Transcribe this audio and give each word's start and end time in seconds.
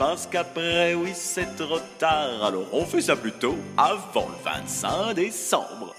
Parce 0.00 0.26
qu'après, 0.26 0.94
oui, 0.94 1.10
c'est 1.12 1.54
trop 1.56 1.78
tard. 1.98 2.42
Alors 2.42 2.72
on 2.72 2.86
fait 2.86 3.02
ça 3.02 3.16
plutôt 3.16 3.58
avant 3.76 4.30
le 4.30 4.42
25 4.42 5.12
décembre. 5.12 5.94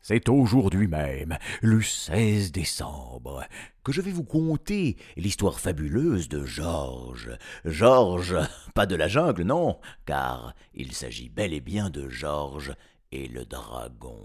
C'est 0.00 0.30
aujourd'hui 0.30 0.88
même, 0.88 1.36
le 1.60 1.82
16 1.82 2.52
décembre, 2.52 3.44
que 3.84 3.92
je 3.92 4.00
vais 4.00 4.12
vous 4.12 4.24
conter 4.24 4.96
l'histoire 5.16 5.60
fabuleuse 5.60 6.30
de 6.30 6.46
Georges. 6.46 7.36
Georges, 7.66 8.38
pas 8.74 8.86
de 8.86 8.96
la 8.96 9.08
jungle, 9.08 9.42
non, 9.42 9.78
car 10.06 10.54
il 10.72 10.94
s'agit 10.94 11.28
bel 11.28 11.52
et 11.52 11.60
bien 11.60 11.90
de 11.90 12.08
Georges 12.08 12.74
et 13.12 13.28
le 13.28 13.44
dragon. 13.44 14.22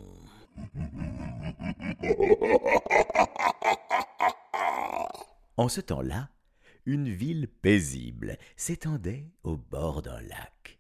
En 5.59 5.67
ce 5.67 5.81
temps-là, 5.81 6.29
une 6.85 7.09
ville 7.09 7.49
paisible 7.49 8.37
s'étendait 8.55 9.27
au 9.43 9.57
bord 9.57 10.01
d'un 10.01 10.21
lac. 10.21 10.79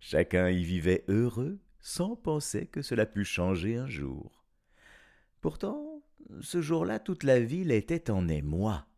Chacun 0.00 0.48
y 0.48 0.64
vivait 0.64 1.04
heureux 1.06 1.60
sans 1.78 2.16
penser 2.16 2.66
que 2.66 2.82
cela 2.82 3.06
pût 3.06 3.24
changer 3.24 3.76
un 3.76 3.86
jour. 3.86 4.44
Pourtant, 5.40 6.02
ce 6.40 6.60
jour-là, 6.60 6.98
toute 6.98 7.22
la 7.22 7.38
ville 7.38 7.70
était 7.70 8.10
en 8.10 8.26
émoi, 8.26 8.88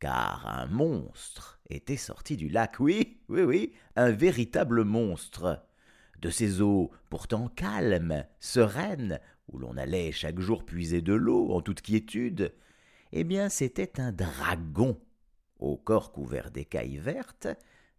car 0.00 0.46
un 0.46 0.66
monstre 0.66 1.62
était 1.70 1.96
sorti 1.96 2.36
du 2.36 2.50
lac. 2.50 2.78
Oui, 2.78 3.22
oui, 3.30 3.44
oui, 3.44 3.72
un 3.96 4.10
véritable 4.10 4.84
monstre. 4.84 5.64
De 6.20 6.28
ces 6.28 6.60
eaux 6.60 6.90
pourtant 7.08 7.48
calmes, 7.48 8.26
sereines, 8.38 9.18
où 9.50 9.58
l'on 9.58 9.78
allait 9.78 10.12
chaque 10.12 10.40
jour 10.40 10.66
puiser 10.66 11.00
de 11.00 11.14
l'eau 11.14 11.52
en 11.52 11.62
toute 11.62 11.80
quiétude, 11.80 12.52
eh 13.12 13.24
bien 13.24 13.48
c'était 13.48 14.00
un 14.00 14.12
dragon, 14.12 14.98
au 15.58 15.76
corps 15.76 16.12
couvert 16.12 16.50
d'écailles 16.50 16.98
vertes, 16.98 17.48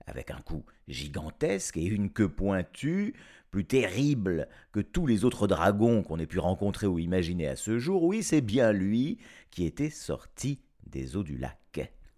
avec 0.06 0.32
un 0.32 0.42
cou 0.42 0.66
gigantesque 0.88 1.78
et 1.78 1.86
une 1.86 2.10
queue 2.10 2.30
pointue, 2.30 3.14
plus 3.52 3.66
terrible 3.66 4.48
que 4.72 4.80
tous 4.80 5.08
les 5.08 5.26
autres 5.26 5.48
dragons 5.48 6.04
qu'on 6.04 6.20
ait 6.20 6.28
pu 6.28 6.40
rencontrer 6.40 6.88
ou 6.88 7.00
imaginer 7.00 7.48
à 7.48 7.56
ce 7.56 7.80
jour, 7.80 8.04
oui, 8.04 8.24
c'est 8.24 8.42
bien 8.42 8.72
lui 8.72 9.18
qui 9.50 9.66
était 9.66 9.90
sorti 9.90 10.60
des 10.86 11.16
eaux 11.16 11.24
du 11.24 11.38
lac. 11.38 11.58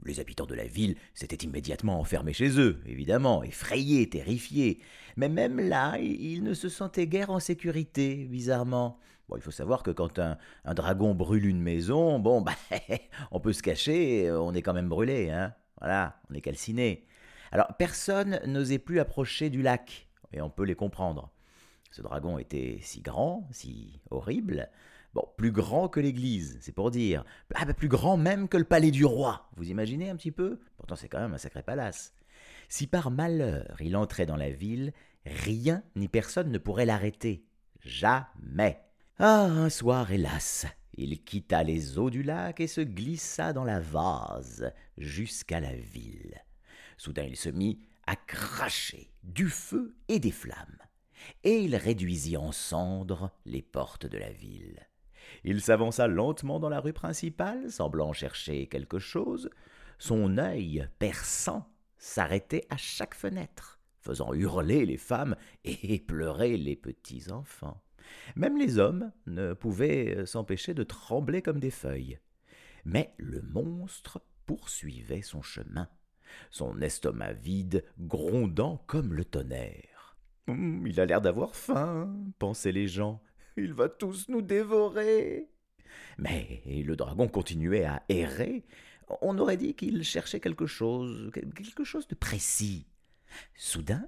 Les 0.04 0.20
habitants 0.20 0.48
de 0.48 0.56
la 0.56 0.66
ville 0.66 0.96
s'étaient 1.14 1.46
immédiatement 1.46 2.00
enfermés 2.00 2.34
chez 2.34 2.60
eux, 2.60 2.82
évidemment, 2.88 3.44
effrayés, 3.44 4.10
terrifiés. 4.10 4.80
Mais 5.16 5.30
même 5.30 5.60
là, 5.60 6.00
ils 6.00 6.44
ne 6.44 6.56
se 6.56 6.70
sentaient 6.70 7.06
guère 7.06 7.30
en 7.30 7.40
sécurité, 7.40 8.26
bizarrement. 8.26 8.98
Il 9.38 9.42
faut 9.42 9.52
savoir 9.52 9.84
que 9.84 9.92
quand 9.92 10.20
un, 10.20 10.38
dragon 10.74 11.16
brûle 11.16 11.46
une 11.46 11.62
maison, 11.62 12.20
bon, 12.20 12.42
bah, 12.42 12.54
on 13.32 13.40
peut 13.40 13.54
se 13.54 13.64
cacher, 13.64 14.32
on 14.32 14.54
est 14.54 14.62
quand 14.62 14.74
même 14.74 14.90
brûlé, 14.90 15.30
hein. 15.30 15.54
Voilà, 15.80 16.20
on 16.30 16.36
est 16.36 16.42
calciné. 16.42 17.08
Alors, 17.52 17.68
personne 17.78 18.40
n'osait 18.46 18.80
plus 18.80 19.00
approcher 19.00 19.50
du 19.50 19.62
lac, 19.62 20.08
et 20.32 20.42
on 20.42 20.50
peut 20.50 20.64
les 20.64 20.76
comprendre. 20.76 21.32
Ce 21.92 22.02
dragon 22.02 22.38
était 22.38 22.80
si 22.82 23.02
grand, 23.02 23.48
si 23.52 24.00
horrible, 24.10 24.70
Bon, 25.14 25.28
plus 25.36 25.52
grand 25.52 25.90
que 25.90 26.00
l'église, 26.00 26.58
c'est 26.62 26.72
pour 26.72 26.90
dire. 26.90 27.26
Ah 27.56 27.66
bah 27.66 27.74
plus 27.74 27.90
grand 27.90 28.16
même 28.16 28.48
que 28.48 28.56
le 28.56 28.64
palais 28.64 28.92
du 28.92 29.04
roi. 29.04 29.50
Vous 29.58 29.70
imaginez 29.70 30.10
un 30.10 30.16
petit 30.16 30.32
peu? 30.32 30.62
Pourtant 30.78 30.96
c'est 30.96 31.10
quand 31.10 31.20
même 31.20 31.34
un 31.34 31.38
sacré 31.38 31.64
palace. 31.64 32.14
Si 32.70 32.88
par 32.88 33.12
malheur 33.12 33.76
il 33.82 33.98
entrait 33.98 34.26
dans 34.26 34.38
la 34.38 34.50
ville, 34.50 34.94
rien 35.26 35.84
ni 35.98 36.08
personne 36.08 36.50
ne 36.50 36.58
pourrait 36.58 36.86
l'arrêter. 36.86 37.46
Jamais. 37.82 38.80
Ah, 39.24 39.44
un 39.44 39.70
soir, 39.70 40.12
hélas, 40.12 40.66
il 40.96 41.24
quitta 41.24 41.62
les 41.62 42.00
eaux 42.00 42.10
du 42.10 42.24
lac 42.24 42.60
et 42.60 42.66
se 42.66 42.82
glissa 42.82 43.54
dans 43.54 43.64
la 43.64 43.80
vase 43.80 44.74
jusqu'à 44.98 45.60
la 45.60 45.76
ville. 45.76 46.44
Soudain 46.98 47.26
il 47.26 47.36
se 47.36 47.50
mit 47.50 47.78
à 48.08 48.16
cracher 48.16 49.12
du 49.22 49.48
feu 49.48 49.96
et 50.08 50.18
des 50.18 50.32
flammes, 50.32 50.80
et 51.44 51.60
il 51.60 51.76
réduisit 51.76 52.36
en 52.36 52.52
cendres 52.52 53.30
les 53.46 53.62
portes 53.62 54.08
de 54.08 54.18
la 54.18 54.32
ville. 54.32 54.88
Il 55.44 55.62
s'avança 55.62 56.08
lentement 56.08 56.60
dans 56.60 56.70
la 56.70 56.80
rue 56.80 56.92
principale, 56.92 57.70
semblant 57.70 58.14
chercher 58.14 58.66
quelque 58.66 58.98
chose. 58.98 59.52
Son 60.00 60.40
œil 60.40 60.90
perçant 60.98 61.70
s'arrêtait 62.00 62.66
à 62.72 62.78
chaque 62.78 63.14
fenêtre, 63.14 63.80
faisant 64.00 64.34
hurler 64.34 64.88
les 64.88 64.98
femmes 64.98 65.36
et 65.64 66.00
pleurer 66.08 66.58
les 66.58 66.76
petits 66.76 67.32
enfants. 67.32 67.84
Même 68.36 68.58
les 68.58 68.78
hommes 68.78 69.12
ne 69.28 69.54
pouvaient 69.54 70.26
s'empêcher 70.26 70.74
de 70.74 70.84
trembler 70.84 71.42
comme 71.42 71.60
des 71.60 71.72
feuilles. 71.72 72.20
Mais 72.86 73.14
le 73.18 73.42
monstre 73.42 74.22
poursuivait 74.46 75.22
son 75.22 75.42
chemin, 75.42 75.88
son 76.50 76.82
estomac 76.82 77.34
vide 77.34 77.86
grondant 78.00 78.84
comme 78.88 79.14
le 79.14 79.26
tonnerre. 79.26 80.18
Hum, 80.48 80.86
il 80.88 81.00
a 81.00 81.06
l'air 81.06 81.22
d'avoir 81.22 81.56
faim, 81.56 82.14
pensaient 82.40 82.72
les 82.72 82.88
gens. 82.88 83.22
Il 83.58 83.74
va 83.74 83.90
tous 83.90 84.30
nous 84.30 84.42
dévorer. 84.42 85.50
Mais 86.18 86.62
le 86.66 86.96
dragon 86.96 87.28
continuait 87.28 87.86
à 87.86 88.04
errer. 88.10 88.66
On 89.22 89.38
aurait 89.38 89.58
dit 89.58 89.76
qu'il 89.76 90.04
cherchait 90.04 90.40
quelque 90.40 90.66
chose, 90.66 91.32
quelque 91.34 91.84
chose 91.84 92.08
de 92.08 92.16
précis. 92.16 92.88
Soudain, 93.56 94.08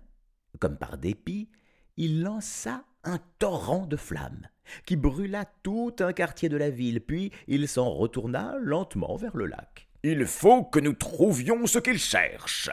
comme 0.59 0.77
par 0.77 0.97
dépit, 0.97 1.49
il 1.97 2.21
lança 2.21 2.85
un 3.03 3.19
torrent 3.39 3.85
de 3.85 3.97
flammes 3.97 4.47
qui 4.85 4.95
brûla 4.95 5.45
tout 5.61 5.95
un 5.99 6.13
quartier 6.13 6.49
de 6.49 6.57
la 6.57 6.69
ville, 6.69 7.01
puis 7.01 7.31
il 7.47 7.67
s'en 7.67 7.89
retourna 7.89 8.55
lentement 8.61 9.15
vers 9.15 9.35
le 9.35 9.45
lac. 9.45 9.87
Il 10.03 10.25
faut 10.25 10.63
que 10.63 10.79
nous 10.79 10.93
trouvions 10.93 11.67
ce 11.67 11.79
qu'il 11.79 11.99
cherche, 11.99 12.69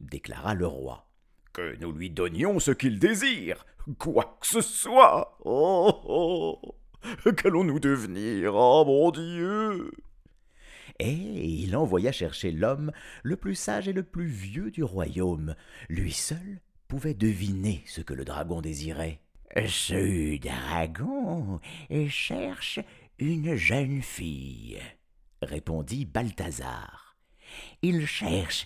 déclara 0.00 0.54
le 0.54 0.66
roi. 0.66 1.08
Que 1.52 1.76
nous 1.80 1.92
lui 1.92 2.10
donnions 2.10 2.58
ce 2.58 2.72
qu'il 2.72 2.98
désire, 2.98 3.64
quoi 3.98 4.38
que 4.40 4.46
ce 4.46 4.60
soit. 4.60 5.38
Oh, 5.44 6.00
oh 6.04 7.32
Qu'allons-nous 7.36 7.80
devenir 7.80 8.54
Oh 8.54 8.84
mon 8.86 9.10
Dieu 9.10 9.90
et 11.00 11.10
il 11.10 11.76
envoya 11.76 12.12
chercher 12.12 12.52
l'homme 12.52 12.92
le 13.24 13.36
plus 13.36 13.56
sage 13.56 13.88
et 13.88 13.92
le 13.92 14.04
plus 14.04 14.26
vieux 14.26 14.70
du 14.70 14.84
royaume. 14.84 15.56
Lui 15.88 16.12
seul 16.12 16.60
pouvait 16.94 17.14
deviner 17.14 17.82
ce 17.86 18.02
que 18.02 18.14
le 18.14 18.24
dragon 18.24 18.60
désirait. 18.60 19.20
Ce 19.66 20.38
dragon 20.38 21.58
cherche 22.08 22.78
une 23.18 23.56
jeune 23.56 24.00
fille, 24.00 24.80
répondit 25.42 26.04
Balthazar. 26.04 27.16
Il 27.82 28.06
cherche 28.06 28.64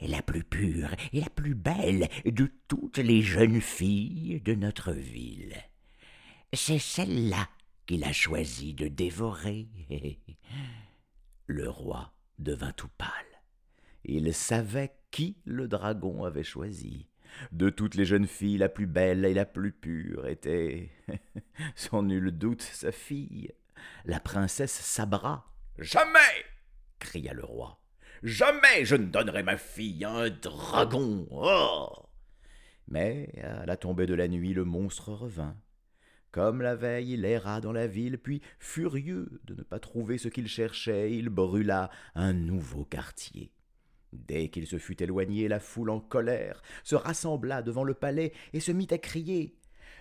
la 0.00 0.22
plus 0.22 0.44
pure 0.44 0.88
et 1.12 1.20
la 1.20 1.28
plus 1.28 1.54
belle 1.54 2.08
de 2.24 2.50
toutes 2.68 2.96
les 2.96 3.20
jeunes 3.20 3.60
filles 3.60 4.40
de 4.40 4.54
notre 4.54 4.92
ville. 4.92 5.62
C'est 6.54 6.78
celle-là 6.78 7.50
qu'il 7.84 8.02
a 8.04 8.14
choisi 8.14 8.72
de 8.72 8.88
dévorer. 8.88 9.68
Le 11.46 11.68
roi 11.68 12.14
devint 12.38 12.72
tout 12.72 12.88
pâle. 12.96 13.10
Il 14.06 14.32
savait 14.32 14.94
qui 15.10 15.36
le 15.44 15.68
dragon 15.68 16.24
avait 16.24 16.44
choisi. 16.44 17.08
De 17.52 17.70
toutes 17.70 17.94
les 17.94 18.04
jeunes 18.04 18.26
filles, 18.26 18.58
la 18.58 18.68
plus 18.68 18.86
belle 18.86 19.24
et 19.24 19.34
la 19.34 19.44
plus 19.44 19.72
pure 19.72 20.26
était, 20.26 20.90
sans 21.74 22.02
nul 22.02 22.30
doute, 22.32 22.62
sa 22.62 22.92
fille, 22.92 23.52
la 24.04 24.20
princesse 24.20 24.72
Sabra. 24.72 25.52
Jamais 25.78 26.44
cria 26.98 27.32
le 27.32 27.44
roi. 27.44 27.80
Jamais 28.22 28.84
je 28.84 28.96
ne 28.96 29.06
donnerai 29.06 29.42
ma 29.42 29.56
fille 29.56 30.04
à 30.04 30.10
un 30.10 30.30
dragon. 30.30 31.28
Oh 31.30 32.08
Mais 32.88 33.30
à 33.42 33.64
la 33.64 33.76
tombée 33.76 34.06
de 34.06 34.14
la 34.14 34.28
nuit, 34.28 34.54
le 34.54 34.64
monstre 34.64 35.12
revint. 35.12 35.56
Comme 36.30 36.60
la 36.60 36.74
veille, 36.74 37.12
il 37.12 37.24
erra 37.24 37.60
dans 37.60 37.72
la 37.72 37.86
ville, 37.86 38.18
puis, 38.18 38.42
furieux 38.58 39.40
de 39.44 39.54
ne 39.54 39.62
pas 39.62 39.78
trouver 39.78 40.18
ce 40.18 40.28
qu'il 40.28 40.46
cherchait, 40.46 41.12
il 41.12 41.30
brûla 41.30 41.90
un 42.14 42.32
nouveau 42.34 42.84
quartier. 42.84 43.50
Dès 44.12 44.48
qu'il 44.48 44.66
se 44.66 44.78
fut 44.78 45.02
éloigné, 45.02 45.48
la 45.48 45.60
foule 45.60 45.90
en 45.90 46.00
colère 46.00 46.62
se 46.84 46.94
rassembla 46.94 47.62
devant 47.62 47.84
le 47.84 47.94
palais 47.94 48.32
et 48.52 48.60
se 48.60 48.72
mit 48.72 48.88
à 48.90 48.98
crier 48.98 49.56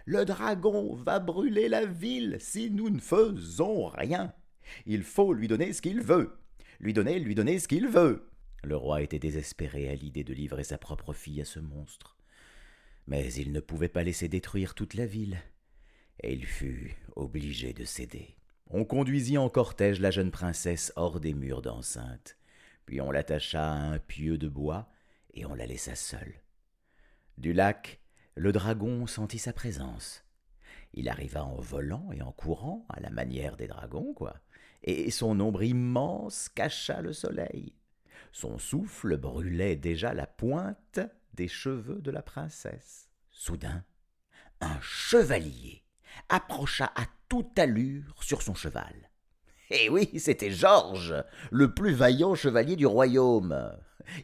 Le 0.06 0.26
dragon 0.26 0.96
va 0.96 1.20
brûler 1.20 1.68
la 1.68 1.86
ville 1.86 2.38
si 2.40 2.72
nous 2.72 2.90
ne 2.90 3.00
faisons 3.00 3.88
rien. 3.88 4.34
Il 4.86 5.04
faut 5.04 5.34
lui 5.34 5.48
donner 5.48 5.74
ce 5.74 5.82
qu'il 5.82 6.02
veut. 6.02 6.38
Lui 6.80 6.94
donner, 6.94 7.20
lui 7.20 7.36
donner 7.36 7.60
ce 7.60 7.68
qu'il 7.68 7.88
veut. 7.88 8.30
Le 8.64 8.76
roi 8.76 9.02
était 9.02 9.20
désespéré 9.20 9.90
à 9.90 9.96
l'idée 9.96 10.24
de 10.24 10.34
livrer 10.34 10.64
sa 10.64 10.78
propre 10.78 11.14
fille 11.14 11.42
à 11.42 11.46
ce 11.46 11.60
monstre. 11.60 12.18
Mais 13.08 13.34
il 13.34 13.52
ne 13.52 13.60
pouvait 13.60 13.88
pas 13.88 14.04
laisser 14.04 14.28
détruire 14.28 14.74
toute 14.74 14.94
la 14.94 15.06
ville, 15.06 15.38
et 16.22 16.34
il 16.34 16.46
fut 16.46 16.96
obligé 17.16 17.72
de 17.72 17.86
céder. 17.86 18.36
On 18.70 18.84
conduisit 18.84 19.38
en 19.38 19.50
cortège 19.50 20.02
la 20.02 20.12
jeune 20.12 20.32
princesse 20.32 20.92
hors 20.98 21.22
des 21.22 21.34
murs 21.34 21.62
d'enceinte, 21.62 22.38
puis 22.88 23.02
on 23.02 23.12
l'attacha 23.12 23.72
à 23.72 23.76
un 23.76 24.00
pieu 24.00 24.40
de 24.40 24.48
bois, 24.48 24.90
et 25.34 25.46
on 25.46 25.54
la 25.54 25.68
laissa 25.68 25.94
seule. 25.94 26.42
Du 27.38 27.54
lac, 27.54 28.00
le 28.36 28.52
dragon 28.52 29.06
sentit 29.06 29.38
sa 29.38 29.54
présence. 29.54 30.24
Il 30.94 31.10
arriva 31.10 31.44
en 31.44 31.60
volant 31.60 32.10
et 32.14 32.22
en 32.22 32.32
courant, 32.32 32.88
à 32.90 33.00
la 33.02 33.12
manière 33.12 33.58
des 33.58 33.68
dragons, 33.68 34.14
quoi, 34.14 34.40
et 34.84 35.12
son 35.12 35.40
ombre 35.40 35.64
immense 35.64 36.50
cacha 36.50 37.02
le 37.02 37.14
soleil. 37.14 37.76
Son 38.32 38.58
souffle 38.58 39.18
brûlait 39.18 39.76
déjà 39.76 40.14
la 40.14 40.26
pointe 40.26 41.02
des 41.34 41.50
cheveux 41.50 42.02
de 42.02 42.10
la 42.10 42.22
princesse. 42.22 43.12
Soudain, 43.30 43.84
un 44.62 44.80
chevalier 44.82 45.84
approcha 46.30 46.92
à 46.96 47.06
toute 47.28 47.60
allure 47.60 48.24
sur 48.24 48.42
son 48.42 48.56
cheval. 48.56 49.07
Eh 49.70 49.90
oui, 49.90 50.10
c'était 50.18 50.52
Georges, 50.52 51.16
le 51.52 51.74
plus 51.74 51.94
vaillant 51.94 52.36
chevalier 52.36 52.76
du 52.76 52.86
royaume. 52.86 53.72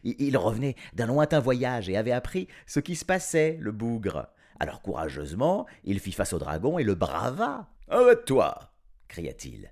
Il 0.02 0.36
revenait 0.38 0.76
d'un 0.94 1.06
lointain 1.06 1.40
voyage 1.40 1.88
et 1.90 1.96
avait 1.96 2.12
appris 2.12 2.48
ce 2.66 2.80
qui 2.80 2.96
se 2.96 3.04
passait, 3.04 3.58
le 3.60 3.72
bougre. 3.72 4.28
Alors 4.58 4.80
courageusement, 4.80 5.66
il 5.84 6.00
fit 6.00 6.12
face 6.12 6.32
au 6.32 6.38
dragon 6.38 6.78
et 6.78 6.84
le 6.84 6.94
brava. 6.94 7.68
Arrête-toi 7.88 8.70
cria-t-il. 9.14 9.70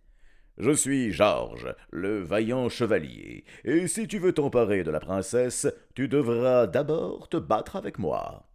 Je 0.59 0.71
suis 0.71 1.11
Georges, 1.11 1.75
le 1.91 2.21
vaillant 2.21 2.69
chevalier, 2.69 3.45
et 3.65 3.89
si 3.89 4.07
tu 4.07 4.19
veux 4.19 4.33
t'emparer 4.33 4.85
de 4.85 4.91
la 4.91 5.01
princesse, 5.01 5.67
tu 5.95 6.07
devras 6.07 6.69
d'abord 6.69 7.29
te 7.29 7.39
battre 7.39 7.75
avec 7.75 7.99
moi. 7.99 8.47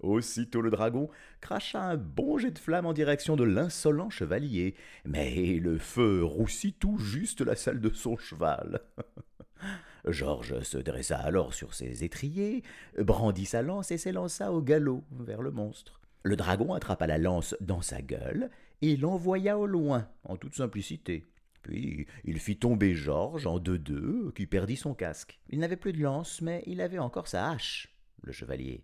Aussitôt 0.00 0.62
le 0.62 0.70
dragon 0.70 1.10
cracha 1.40 1.82
un 1.82 1.96
bon 1.96 2.38
jet 2.38 2.50
de 2.50 2.58
flamme 2.58 2.86
en 2.86 2.92
direction 2.94 3.36
de 3.36 3.44
l'insolent 3.44 4.08
chevalier, 4.08 4.74
mais 5.04 5.58
le 5.60 5.78
feu 5.78 6.24
roussit 6.24 6.78
tout 6.78 6.98
juste 6.98 7.42
la 7.42 7.54
selle 7.54 7.80
de 7.80 7.92
son 7.92 8.16
cheval. 8.16 8.80
Georges 10.06 10.60
se 10.62 10.78
dressa 10.78 11.18
alors 11.18 11.52
sur 11.52 11.74
ses 11.74 12.02
étriers, 12.02 12.62
brandit 12.98 13.44
sa 13.44 13.60
lance 13.60 13.90
et 13.90 13.98
s'élança 13.98 14.52
au 14.52 14.62
galop 14.62 15.04
vers 15.10 15.42
le 15.42 15.50
monstre. 15.50 16.00
Le 16.22 16.36
dragon 16.36 16.72
attrapa 16.72 17.06
la 17.06 17.18
lance 17.18 17.54
dans 17.60 17.82
sa 17.82 18.00
gueule 18.00 18.50
et 18.80 18.96
l'envoya 18.96 19.58
au 19.58 19.66
loin, 19.66 20.08
en 20.24 20.36
toute 20.36 20.54
simplicité. 20.54 21.26
Puis 21.62 22.06
il 22.24 22.38
fit 22.38 22.56
tomber 22.56 22.94
Georges 22.94 23.46
en 23.46 23.58
deux-deux, 23.58 24.32
qui 24.34 24.46
perdit 24.46 24.76
son 24.76 24.94
casque. 24.94 25.38
Il 25.50 25.58
n'avait 25.58 25.76
plus 25.76 25.92
de 25.92 26.02
lance, 26.02 26.40
mais 26.40 26.62
il 26.66 26.80
avait 26.80 26.98
encore 26.98 27.28
sa 27.28 27.50
hache, 27.50 27.94
le 28.22 28.32
chevalier. 28.32 28.82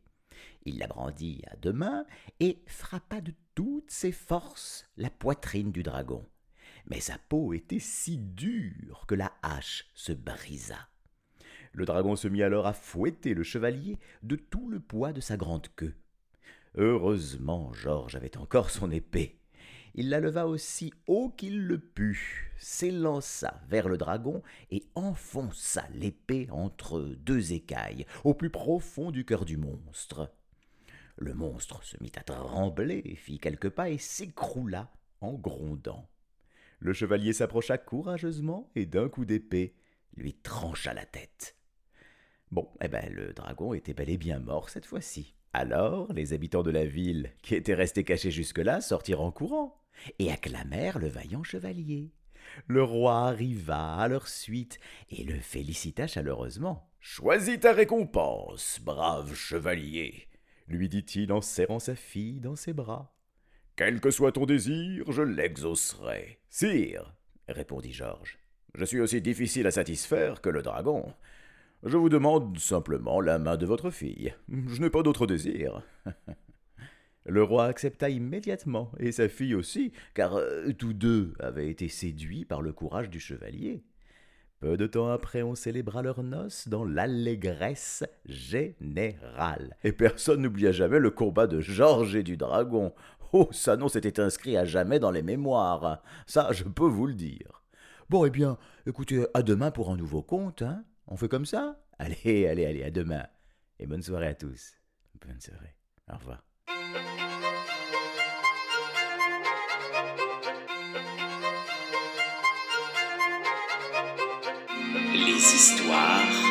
Il 0.65 0.79
la 0.79 0.87
brandit 0.87 1.43
à 1.51 1.57
deux 1.57 1.73
mains 1.73 2.05
et 2.41 2.63
frappa 2.67 3.21
de 3.21 3.33
toutes 3.55 3.91
ses 3.91 4.13
forces 4.13 4.87
la 4.97 5.11
poitrine 5.11 5.73
du 5.73 5.83
dragon. 5.83 6.25
Mais 6.87 7.01
sa 7.01 7.19
peau 7.19 7.53
était 7.53 7.81
si 7.81 8.19
dure 8.19 9.05
que 9.07 9.15
la 9.15 9.33
hache 9.43 9.89
se 9.95 10.13
brisa. 10.13 10.89
Le 11.73 11.85
dragon 11.85 12.17
se 12.17 12.29
mit 12.29 12.43
alors 12.43 12.67
à 12.67 12.73
fouetter 12.73 13.35
le 13.35 13.43
chevalier 13.43 13.99
de 14.23 14.37
tout 14.37 14.71
le 14.71 14.81
poids 14.81 15.13
de 15.13 15.21
sa 15.21 15.37
grande 15.37 15.69
queue. 15.77 15.95
Heureusement, 16.77 17.73
Georges 17.73 18.17
avait 18.17 18.37
encore 18.37 18.71
son 18.71 18.91
épée. 18.91 19.39
Il 19.99 20.11
la 20.11 20.21
leva 20.21 20.47
aussi 20.47 20.93
haut 21.07 21.31
qu'il 21.31 21.67
le 21.67 21.79
put, 21.79 22.53
s'élança 22.59 23.63
vers 23.67 23.89
le 23.89 23.97
dragon 23.97 24.43
et 24.71 24.83
enfonça 24.95 25.89
l'épée 25.95 26.49
entre 26.51 27.01
deux 27.01 27.55
écailles, 27.55 28.05
au 28.23 28.35
plus 28.35 28.51
profond 28.51 29.11
du 29.11 29.25
cœur 29.25 29.47
du 29.47 29.57
monstre. 29.57 30.31
Le 31.17 31.33
monstre 31.33 31.83
se 31.83 31.97
mit 32.03 32.13
à 32.17 32.21
trembler, 32.21 33.15
fit 33.17 33.39
quelques 33.39 33.71
pas 33.71 33.89
et 33.89 33.97
s'écroula 33.97 34.93
en 35.23 35.33
grondant. 35.33 36.07
Le 36.79 36.93
chevalier 36.93 37.33
s'approcha 37.33 37.79
courageusement 37.79 38.71
et 38.75 38.85
d'un 38.85 39.09
coup 39.09 39.25
d'épée 39.25 39.75
lui 40.15 40.35
trancha 40.35 40.93
la 40.93 41.07
tête. 41.07 41.57
Bon, 42.51 42.69
eh 42.83 42.89
ben, 42.89 43.11
le 43.15 43.33
dragon 43.33 43.73
était 43.73 43.95
bel 43.95 44.11
et 44.11 44.19
bien 44.19 44.41
mort 44.41 44.69
cette 44.69 44.85
fois-ci. 44.85 45.35
Alors, 45.55 46.13
les 46.13 46.35
habitants 46.35 46.63
de 46.63 46.71
la 46.71 46.85
ville, 46.85 47.33
qui 47.41 47.55
étaient 47.55 47.73
restés 47.73 48.05
cachés 48.05 48.31
jusque-là, 48.31 48.83
sortirent 48.83 49.23
en 49.23 49.33
courant 49.33 49.86
et 50.19 50.31
acclamèrent 50.31 50.99
le 50.99 51.09
vaillant 51.09 51.43
chevalier. 51.43 52.13
Le 52.67 52.83
roi 52.83 53.29
arriva 53.29 53.97
à 53.97 54.09
leur 54.09 54.29
suite 54.29 54.79
et 55.11 55.25
le 55.25 55.39
félicita 55.39 56.07
chaleureusement. 56.07 56.91
Choisis 57.01 57.61
ta 57.61 57.73
récompense, 57.73 58.81
brave 58.83 59.35
chevalier, 59.35 60.29
lui 60.67 60.89
dit-il 60.89 61.33
en 61.33 61.41
serrant 61.41 61.79
sa 61.79 61.95
fille 61.95 62.41
dans 62.41 62.57
ses 62.57 62.73
bras. 62.73 63.15
Quel 63.77 64.01
que 64.01 64.11
soit 64.11 64.33
ton 64.33 64.47
désir, 64.47 65.05
je 65.13 65.23
l'exaucerai. 65.23 66.41
Sire, 66.49 67.15
répondit 67.47 67.93
Georges, 67.93 68.39
je 68.75 68.85
suis 68.85 69.01
aussi 69.01 69.21
difficile 69.21 69.67
à 69.67 69.71
satisfaire 69.71 70.41
que 70.41 70.49
le 70.49 70.63
dragon. 70.63 71.13
Je 71.83 71.97
vous 71.97 72.09
demande 72.09 72.59
simplement 72.59 73.21
la 73.21 73.39
main 73.39 73.57
de 73.57 73.67
votre 73.67 73.91
fille. 73.91 74.35
Je 74.49 74.81
n'ai 74.81 74.91
pas 74.91 75.03
d'autre 75.03 75.27
désir. 75.27 75.83
Le 77.27 77.43
roi 77.43 77.65
accepta 77.67 78.09
immédiatement, 78.09 78.93
et 79.01 79.11
sa 79.11 79.29
fille 79.29 79.57
aussi, 79.57 79.93
car 80.15 80.37
euh, 80.37 80.73
tous 80.79 80.93
deux 80.93 81.35
avaient 81.41 81.69
été 81.69 81.89
séduits 81.89 82.45
par 82.45 82.63
le 82.63 82.73
courage 82.73 83.11
du 83.11 83.19
chevalier. 83.19 83.83
Peu 84.61 84.77
de 84.77 84.87
temps 84.87 85.09
après, 85.09 85.43
on 85.43 85.55
célébra 85.55 86.03
leurs 86.03 86.23
noces 86.23 86.69
dans 86.69 86.85
l'allégresse 86.85 88.05
générale. 88.25 89.77
Et 89.85 89.93
personne 89.93 90.43
n'oublia 90.43 90.73
jamais 90.73 91.01
le 91.01 91.11
combat 91.11 91.47
de 91.47 91.61
Georges 91.61 92.17
et 92.17 92.23
du 92.23 92.37
dragon. 92.37 92.95
Oh, 93.33 93.49
ça 93.51 93.77
non, 93.77 93.89
c'était 93.89 94.21
inscrit 94.21 94.57
à 94.57 94.65
jamais 94.65 95.01
dans 95.01 95.11
les 95.11 95.23
mémoires. 95.23 96.03
Ça, 96.27 96.53
je 96.53 96.63
peux 96.63 96.87
vous 96.87 97.07
le 97.07 97.15
dire. 97.15 97.65
Bon, 98.09 98.25
eh 98.25 98.31
bien, 98.31 98.57
écoutez, 98.87 99.27
à 99.35 99.43
demain 99.43 99.73
pour 99.73 99.91
un 99.91 99.97
nouveau 99.97 100.23
conte, 100.23 100.63
hein 100.63 100.85
On 101.09 101.17
fait 101.17 101.29
comme 101.29 101.45
ça? 101.45 101.85
Allez, 101.99 102.47
allez, 102.47 102.65
allez, 102.65 102.85
à 102.85 102.91
demain. 102.91 103.27
Et 103.81 103.87
bonne 103.87 104.03
soirée 104.03 104.29
à 104.29 104.35
tous. 104.35 104.75
Bonne 105.27 105.41
soirée. 105.41 105.75
Au 106.09 106.17
revoir. 106.17 106.46
Les 115.25 115.33
histoires 115.33 116.46